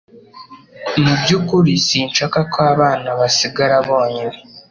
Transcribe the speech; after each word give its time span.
Mu 1.01 1.13
byukuri 1.19 1.71
sinshaka 1.87 2.39
ko 2.51 2.57
abana 2.73 3.09
basigara 3.19 3.75
bonyine 3.87 4.35